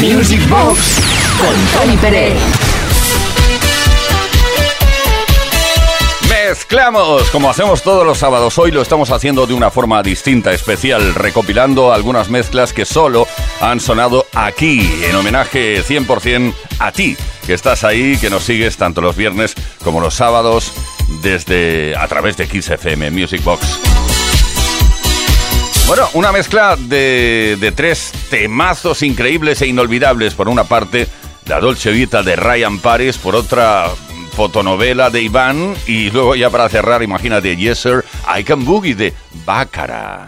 [0.00, 0.98] Music Box
[1.38, 2.38] con Tony Pérez.
[6.28, 8.56] Mezclamos como hacemos todos los sábados.
[8.58, 13.26] Hoy lo estamos haciendo de una forma distinta, especial, recopilando algunas mezclas que solo
[13.60, 19.02] han sonado aquí, en homenaje 100% a ti, que estás ahí, que nos sigues tanto
[19.02, 19.54] los viernes
[19.84, 20.72] como los sábados
[21.22, 24.09] desde a través de XFM Music Box.
[25.90, 30.34] Bueno, una mezcla de, de tres temazos increíbles e inolvidables.
[30.34, 31.08] Por una parte,
[31.46, 33.88] la Dolce Vita de Ryan Paris, por otra,
[34.36, 38.04] fotonovela de Iván y luego ya para cerrar, imagínate, Yes Sir,
[38.38, 39.12] I Can Boogie de
[39.44, 40.24] Bácara.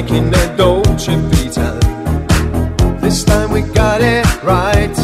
[0.00, 1.70] Like in a Dolce Vita.
[3.00, 4.96] This time we got it right.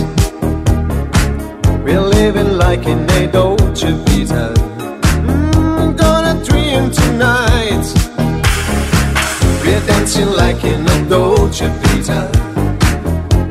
[1.83, 4.55] We're living like in a Dolce Vita.
[5.27, 7.85] Mm, gonna dream tonight.
[9.65, 12.21] We're dancing like in a Dolce Vita.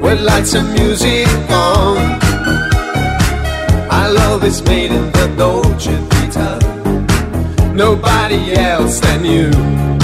[0.02, 1.98] With lights and music on.
[3.92, 6.50] Our love is made in the Dolce Vita.
[7.74, 10.03] Nobody else than you.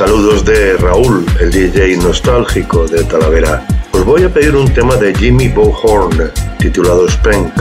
[0.00, 3.66] Saludos de Raúl, el DJ nostálgico de Talavera.
[3.92, 7.52] Os voy a pedir un tema de Jimmy Bohorn titulado Spank.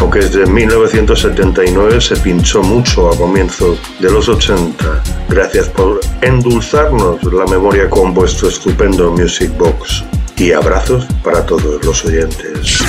[0.00, 5.02] Aunque desde 1979 se pinchó mucho a comienzos de los 80.
[5.28, 10.02] Gracias por endulzarnos la memoria con vuestro estupendo Music Box.
[10.38, 12.80] Y abrazos para todos los oyentes.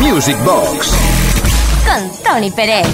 [0.00, 0.90] Music Box.
[1.84, 2.86] Con Tony Pérez.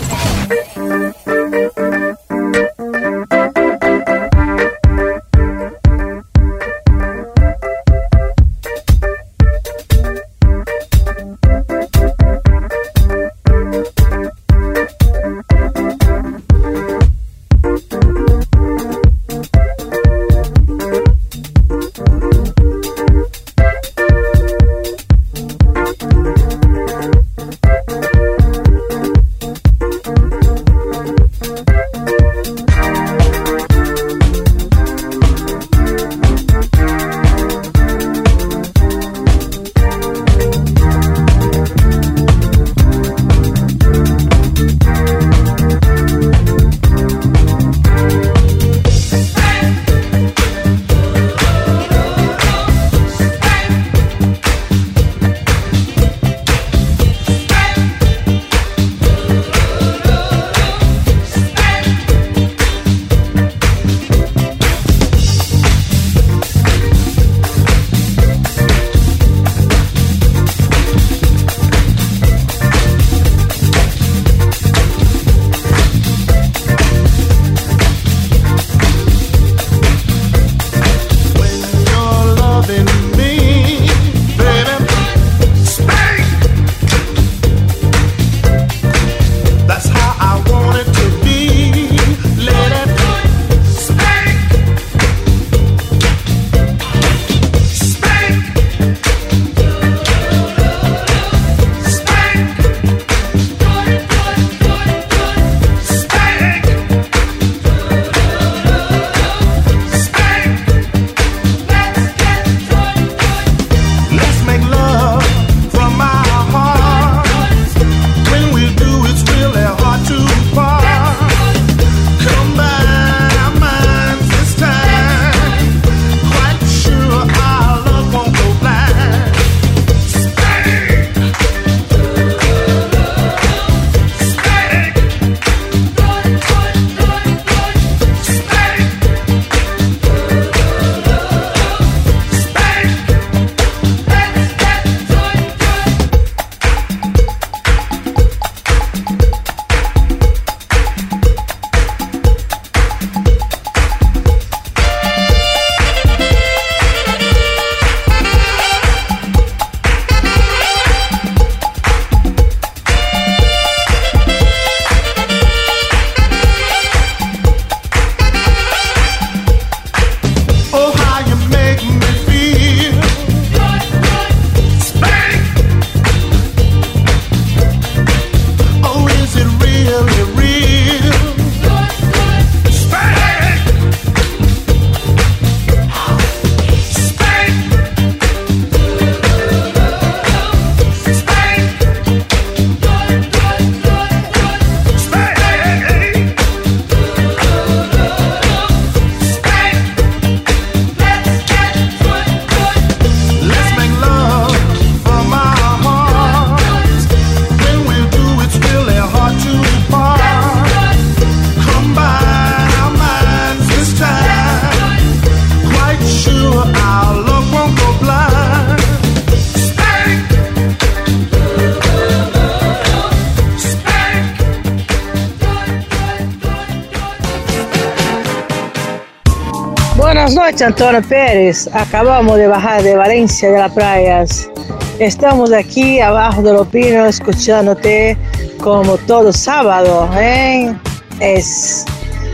[230.63, 231.69] Antonio Pérez.
[231.73, 234.51] Acabamos de bajar de Valencia de las playas.
[234.99, 238.17] Estamos aquí abajo de los pinos escuchándote
[238.63, 240.11] como todo sábado.
[240.15, 240.75] ¿eh?
[241.21, 241.85] Es,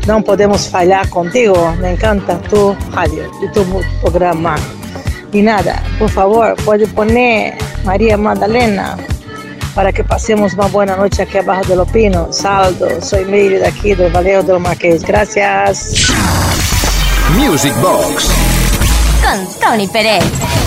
[0.07, 1.75] no podemos fallar contigo.
[1.81, 3.65] Me encanta tu radio y tu
[4.01, 4.57] programa.
[5.33, 7.55] Y nada, por favor, puede poner
[7.85, 8.97] María Magdalena
[9.75, 12.37] para que pasemos una buena noche aquí abajo de los pinos.
[12.37, 15.03] Saldo, soy Miri de aquí del Valeo de los Marqués.
[15.03, 16.13] Gracias.
[17.35, 18.31] Music Box.
[19.21, 20.66] Con Tony Pérez.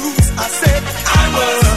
[0.00, 1.67] I said I would.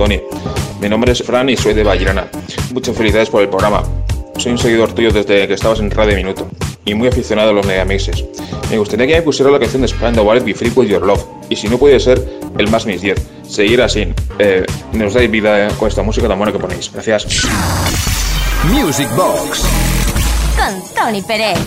[0.00, 0.18] Tony.
[0.80, 2.26] Mi nombre es Fran y soy de Vallirana.
[2.72, 3.82] Muchas felicidades por el programa.
[4.38, 6.48] Soy un seguidor tuyo desde que estabas en Radio Minuto
[6.86, 8.24] y muy aficionado a los megamixes.
[8.70, 11.22] Me gustaría que me pusiera la canción de Spandau Ballet y Free With Your Love,
[11.50, 12.18] y si no puede ser,
[12.56, 13.20] el más mis 10.
[13.46, 14.08] Seguir así.
[14.38, 16.90] Eh, nos dais vida eh, con esta música tan buena que ponéis.
[16.90, 17.26] Gracias.
[18.72, 19.66] Music Box
[20.56, 21.58] con Tony Pérez.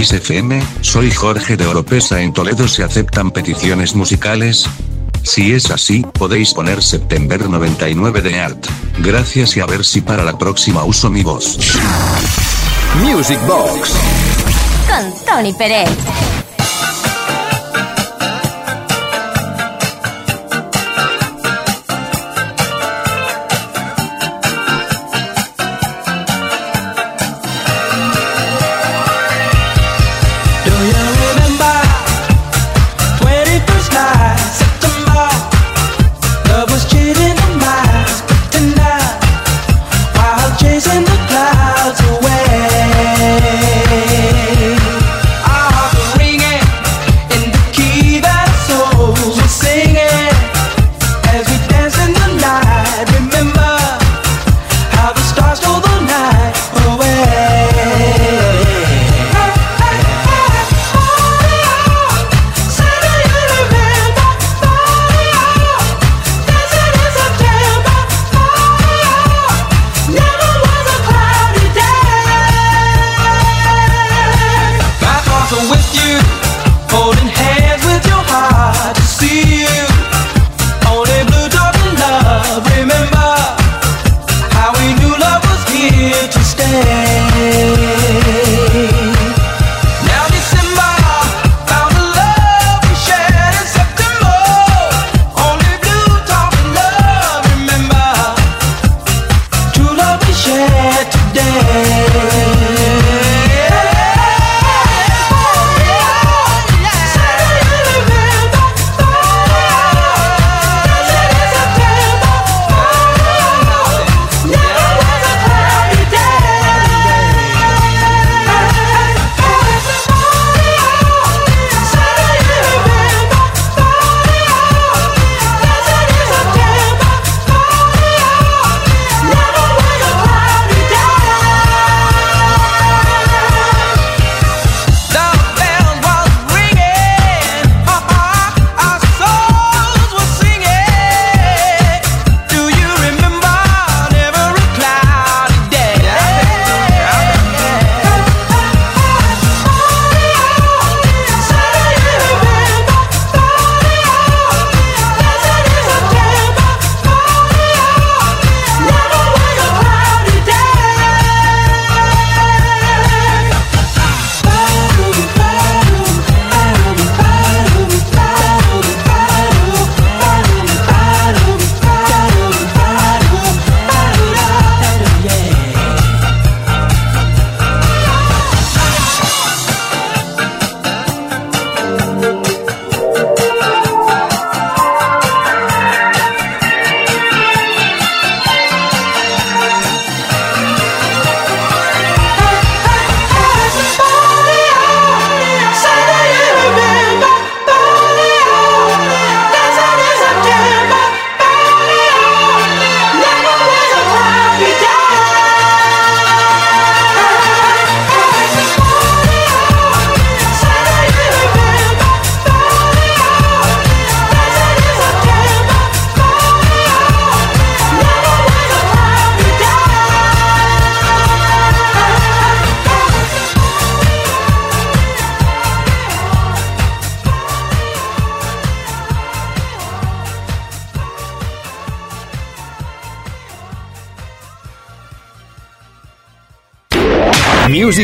[0.00, 2.68] Favoritos de Kiss FM, soy Jorge de Oropesa en Toledo.
[2.68, 4.66] ¿Se aceptan peticiones musicales?
[5.22, 8.66] Si es así, podéis poner September 99 de Art.
[8.98, 11.58] Gracias y a ver si para la próxima uso mi voz.
[13.02, 13.92] Music Box.
[14.88, 15.90] Con Tony Pérez.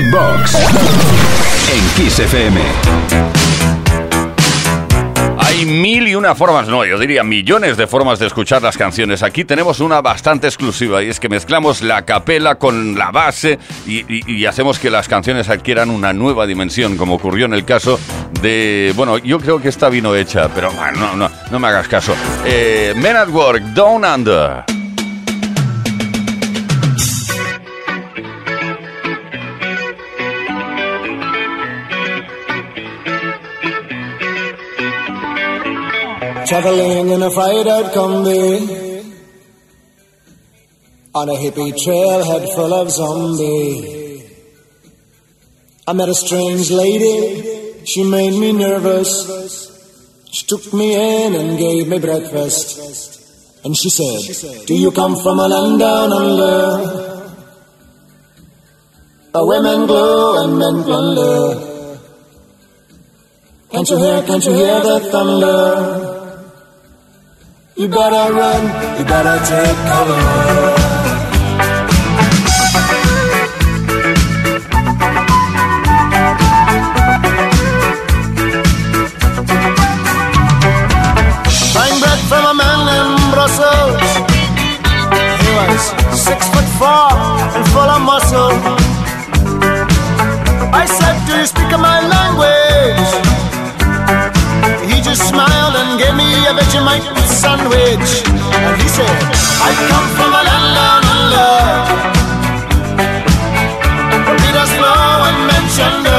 [0.04, 0.54] Box.
[1.72, 2.60] En Kiss FM.
[5.38, 9.22] Hay mil y una formas, no, yo diría millones de formas de escuchar las canciones.
[9.22, 14.44] Aquí tenemos una bastante exclusiva y es que mezclamos la capela con la base y,
[14.44, 17.98] hacemos que las canciones adquieran una nueva dimensión, como ocurrió en el caso
[18.42, 18.92] de...
[18.96, 22.14] Bueno, yo creo que esta vino hecha, pero bueno, no, no, no me hagas caso.
[22.44, 24.75] Eh, Men at Work, Down Under.
[36.46, 39.12] Traveling in a fried out Combi
[41.12, 44.22] On a hippie trailhead full of zombie
[45.88, 49.12] I met a strange lady, she made me nervous
[50.30, 55.40] She took me in and gave me breakfast And she said, Do you come from
[55.40, 57.16] a land down under?
[59.34, 61.98] Uh, women glow and men plunder.
[63.70, 66.05] Can't you hear, can't you hear the thunder?
[67.78, 68.62] You better run,
[68.98, 70.16] you better take cover.
[81.74, 84.00] Buying bread from a man in Brussels.
[85.42, 85.82] He was
[86.18, 87.12] six foot four
[87.56, 88.56] and full of muscle.
[90.72, 93.25] I said, Do you speak my language?
[95.16, 98.20] He smiled and gave me a Vegemite sandwich.
[98.52, 99.16] And he said,
[99.64, 101.52] I come from a land down under.
[104.28, 106.15] Where Peter's flow and mentioned.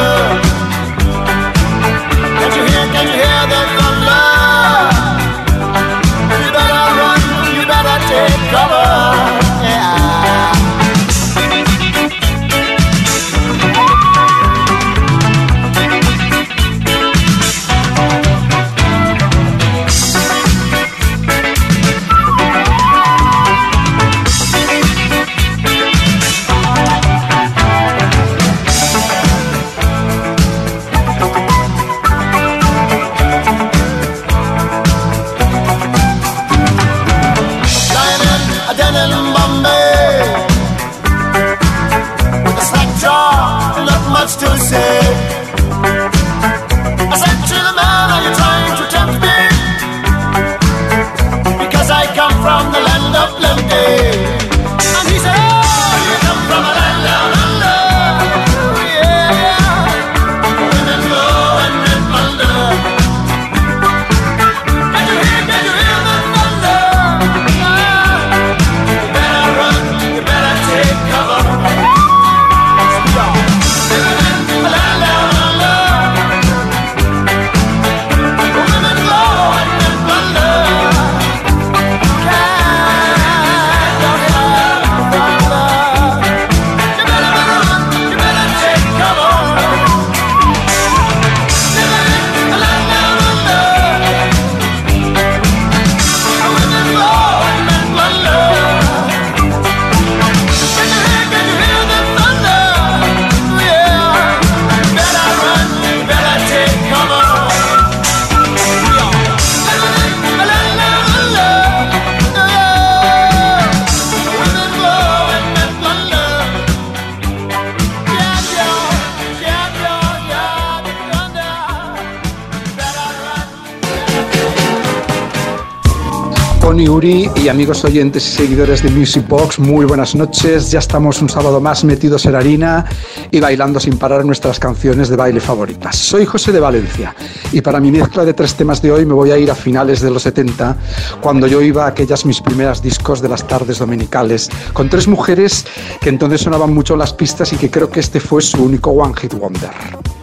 [126.88, 130.72] Y amigos oyentes y seguidores de Music Box, muy buenas noches.
[130.72, 132.86] Ya estamos un sábado más metidos en harina
[133.30, 135.98] y bailando sin parar nuestras canciones de baile favoritas.
[135.98, 137.14] Soy José de Valencia
[137.52, 140.00] y para mi mezcla de tres temas de hoy me voy a ir a finales
[140.00, 140.78] de los 70,
[141.20, 145.66] cuando yo iba a aquellas mis primeras discos de las tardes dominicales, con tres mujeres
[146.00, 149.14] que entonces sonaban mucho las pistas y que creo que este fue su único One
[149.14, 150.17] Hit Wonder.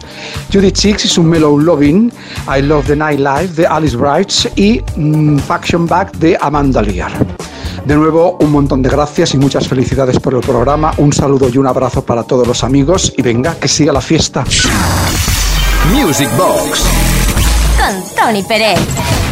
[0.51, 2.11] Judy Chicks y su Mellow Loving,
[2.47, 7.11] I Love the Nightlife de Alice Bright y mm, Faction Back de Amanda Lear.
[7.85, 10.91] De nuevo, un montón de gracias y muchas felicidades por el programa.
[10.97, 14.43] Un saludo y un abrazo para todos los amigos y venga, que siga la fiesta.
[15.93, 16.83] Music Box
[17.77, 19.24] Con Tony Pérez.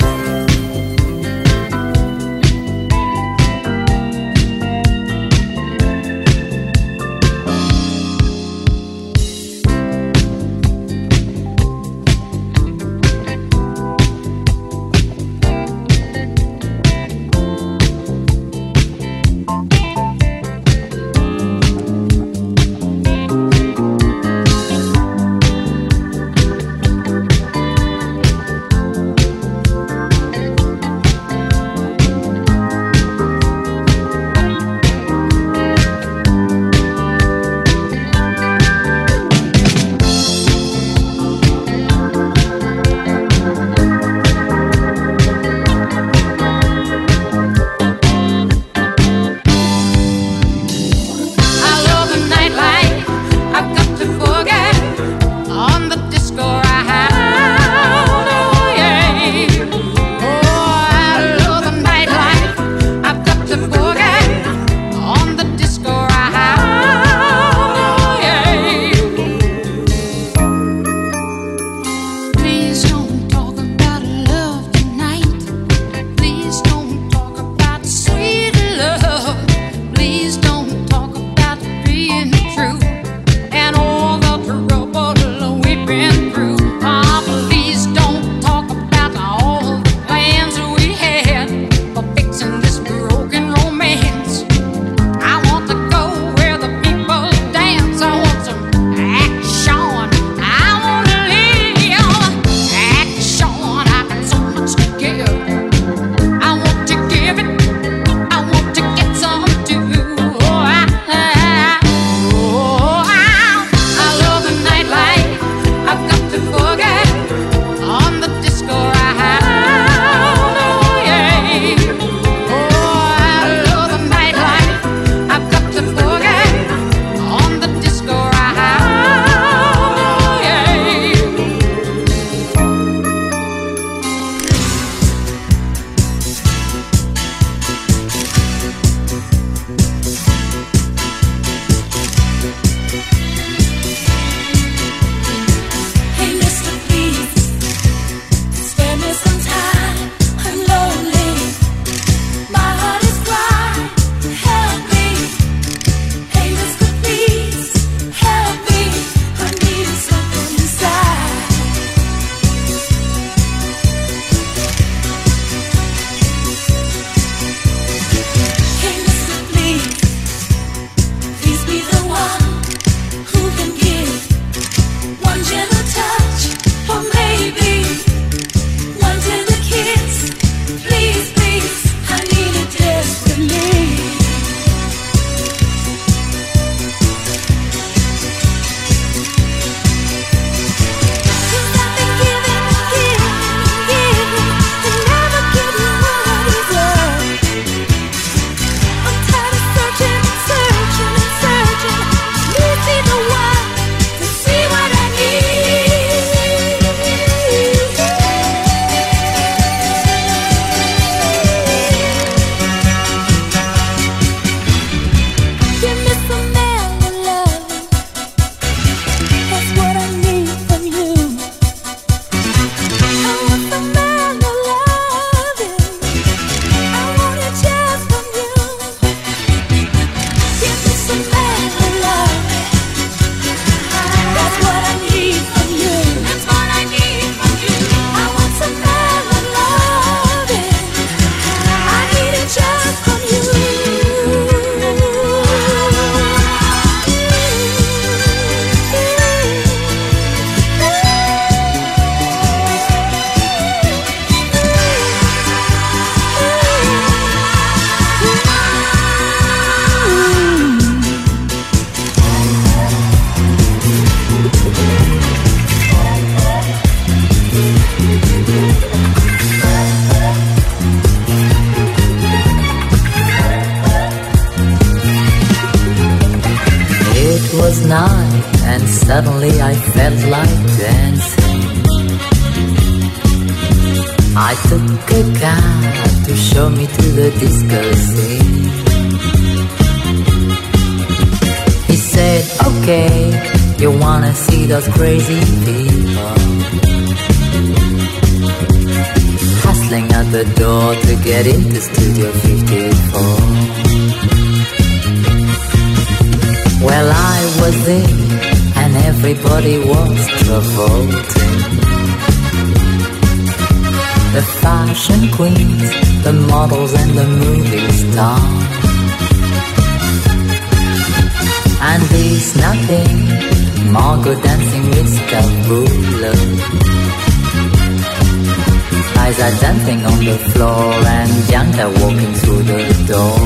[329.64, 333.38] Dancing on the floor And Bianca walking through the door.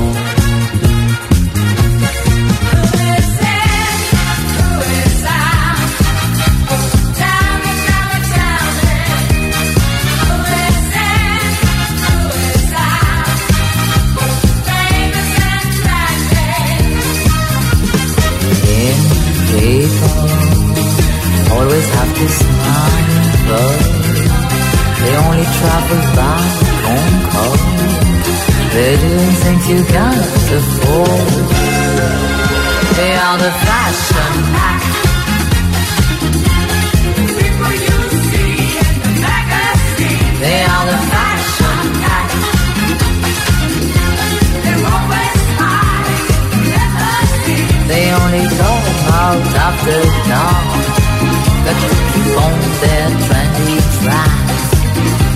[18.77, 19.89] In
[21.51, 22.76] always have to smile,
[28.77, 30.19] They're doing things you can't
[30.57, 31.29] afford.
[32.97, 34.81] They are the fashion pack.
[40.43, 42.29] They are the fashion pack.
[47.89, 48.73] They only go
[49.25, 49.99] out after
[50.29, 50.67] dark.
[51.65, 54.35] Got to keep on their trendy track.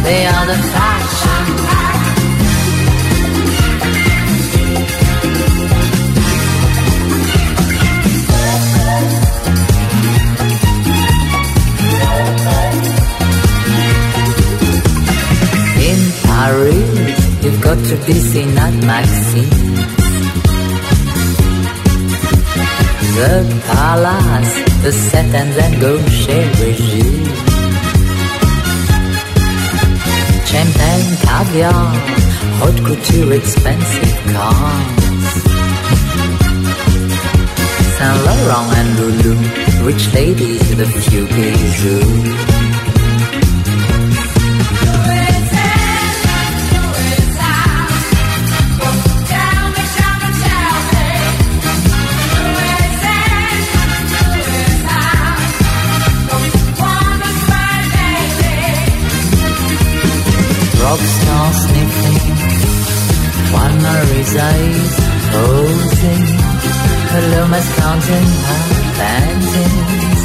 [0.04, 1.31] They are the fashion
[17.62, 19.50] got to be seen at Maxine.
[23.18, 23.34] The
[23.68, 24.54] palace,
[24.84, 25.92] the set and then go
[26.22, 27.28] chez Brigitte.
[30.50, 31.88] Champagne, caviar,
[32.60, 35.32] haute couture, expensive cars.
[37.98, 39.36] Saint Laurent and Lulu,
[39.86, 42.51] rich ladies with a few bijoux.
[67.32, 68.62] Luma's counting her
[69.00, 70.22] panties.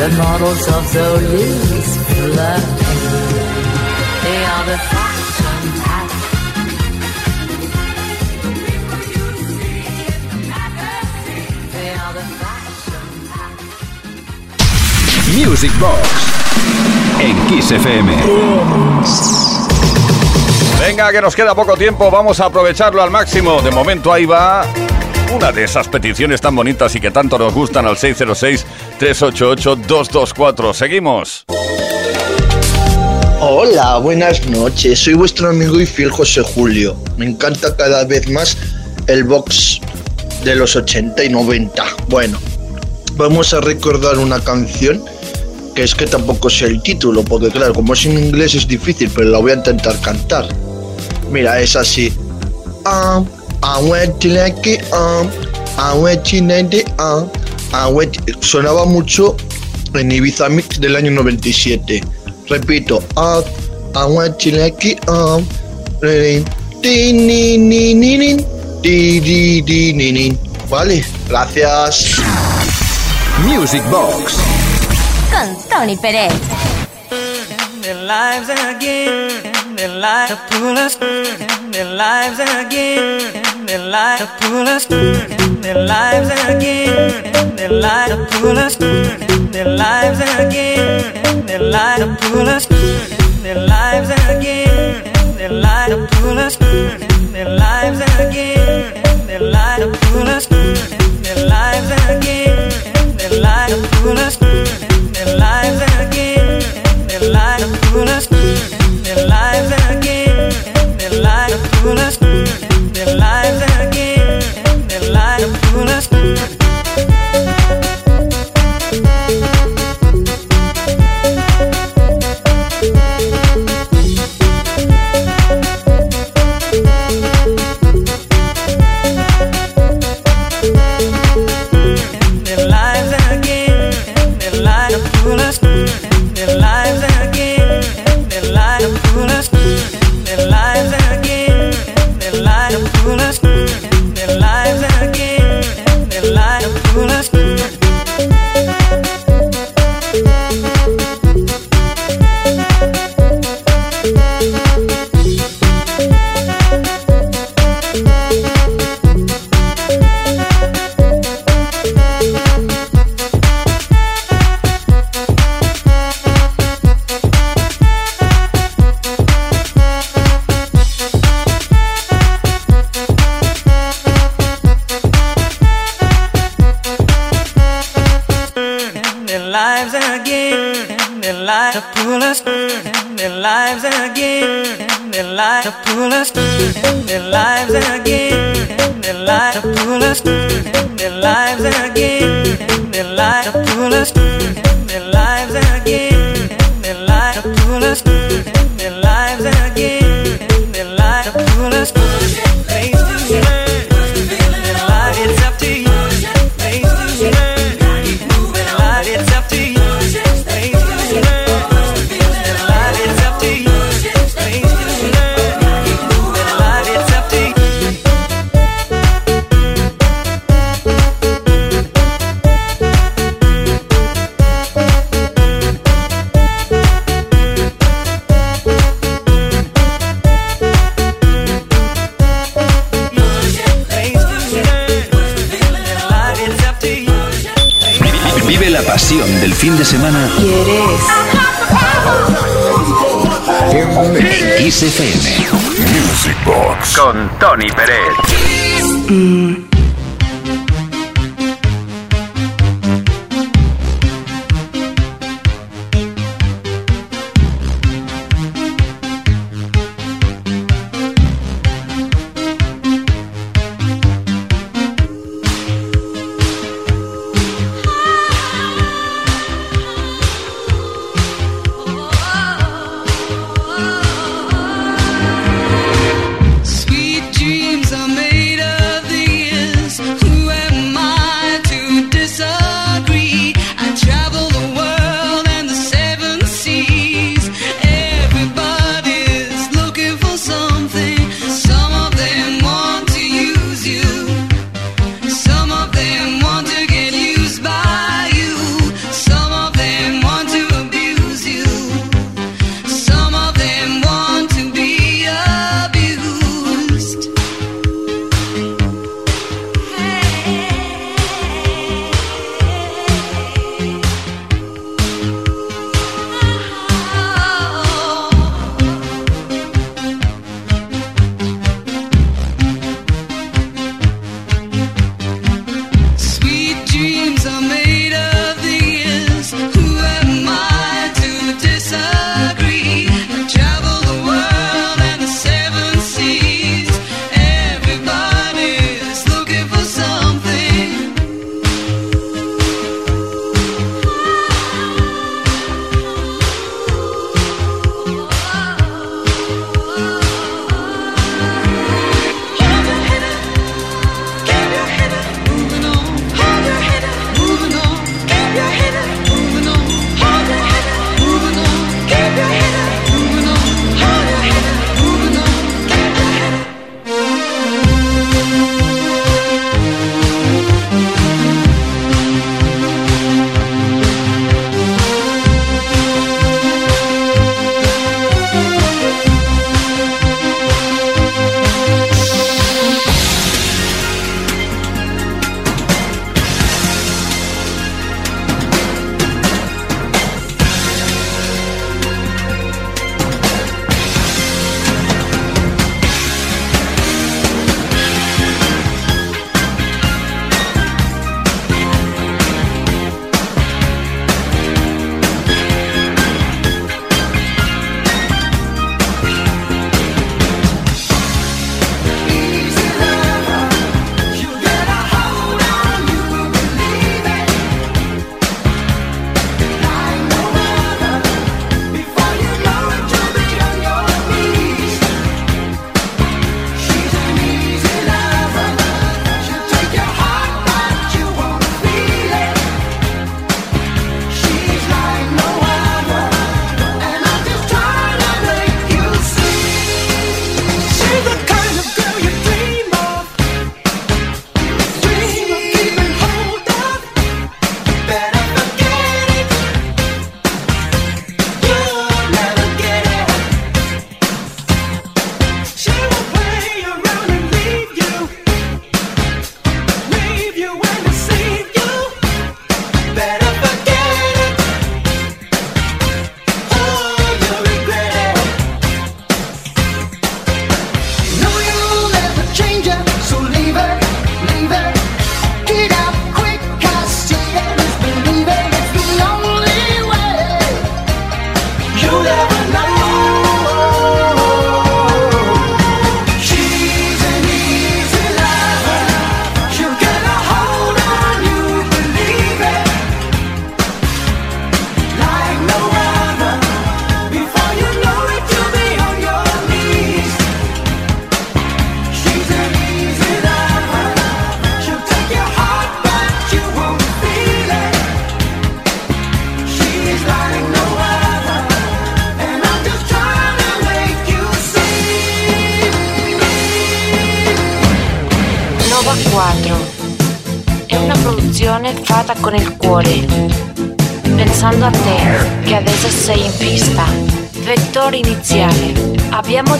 [0.00, 2.88] The models of Zoli's flirting.
[4.24, 6.10] They are the fashion pack.
[11.74, 13.06] They are the fashion
[15.36, 16.00] Music Box
[17.20, 18.10] en Kiss FM.
[20.80, 23.60] Venga, que nos queda poco tiempo, vamos a aprovecharlo al máximo.
[23.60, 24.64] De momento ahí va
[25.34, 30.72] una de esas peticiones tan bonitas y que tanto nos gustan al 606-388-224.
[30.72, 31.44] Seguimos.
[33.40, 34.98] Hola, buenas noches.
[34.98, 36.96] Soy vuestro amigo y fiel José Julio.
[37.16, 38.56] Me encanta cada vez más
[39.06, 39.80] el box
[40.44, 41.84] de los 80 y 90.
[42.08, 42.40] Bueno,
[43.14, 45.04] vamos a recordar una canción
[45.74, 49.08] que es que tampoco sé el título, porque claro, como es en inglés es difícil,
[49.14, 50.48] pero la voy a intentar cantar.
[51.30, 52.12] Mira, es así.
[52.84, 53.24] Um,
[53.62, 55.30] I went to like it, um,
[55.78, 57.30] I went to like it, um,
[57.72, 59.36] I went- Sonaba mucho
[59.94, 62.02] en Ibiza Mix del año 97.
[62.48, 63.42] Repito, ah,
[65.08, 65.44] um,
[68.82, 70.38] di, di, di, ni, ni.
[70.68, 72.20] Vale, gracias.
[73.44, 74.34] Music Box.
[75.30, 76.32] Con Tony Pérez.
[77.88, 84.68] Their lives again, their lives to pull us, their lives again, their lives to pull
[84.68, 92.28] us, their lives again, their lives to pull us, their lives again, their lives to
[92.28, 96.56] pull us, their lives again, their lives to pull us,
[97.32, 100.46] their lives again, their lives to pull us,
[101.24, 106.47] their lives again, their lives to pull us, their lives again,
[109.26, 113.67] life again, and their life again, and their life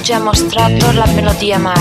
[0.09, 1.78] già mostrato la melodia magica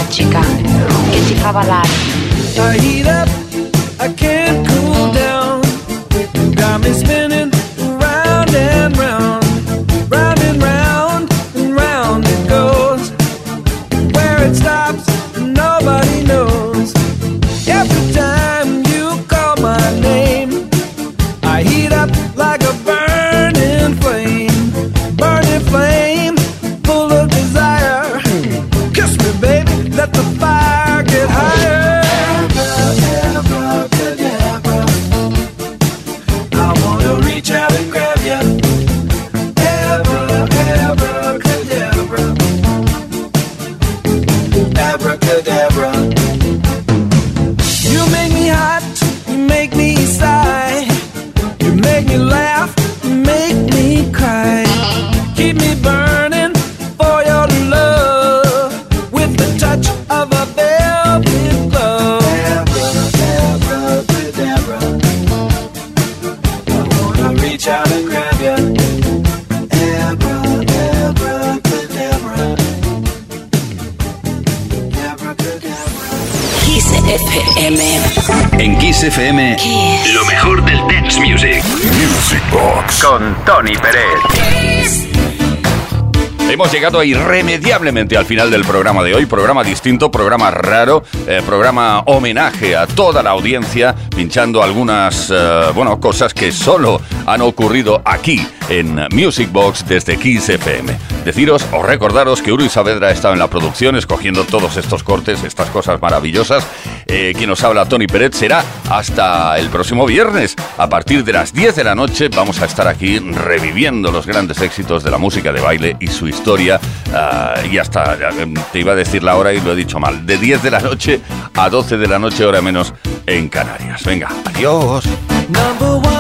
[87.04, 92.88] irremediablemente al final del programa de hoy, programa distinto, programa raro, eh, programa homenaje a
[92.88, 99.52] toda la audiencia, pinchando algunas, eh, bueno, cosas que solo han ocurrido aquí en Music
[99.52, 100.98] Box desde Kiss FM.
[101.26, 105.44] Deciros o recordaros que Uri Saavedra ha estado en la producción escogiendo todos estos cortes,
[105.44, 106.66] estas cosas maravillosas.
[107.06, 110.56] Eh, quien nos habla, Tony Pérez, será hasta el próximo viernes.
[110.78, 114.62] A partir de las 10 de la noche vamos a estar aquí reviviendo los grandes
[114.62, 116.80] éxitos de la música de baile y su historia.
[117.14, 120.26] Ah, y hasta, em, te iba a decir la hora y lo he dicho mal,
[120.26, 121.20] de 10 de la noche
[121.54, 122.94] a 12 de la noche, hora menos,
[123.26, 124.04] en Canarias.
[124.06, 125.04] Venga, adiós.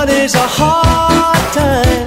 [0.10, 2.07] Is a hard time.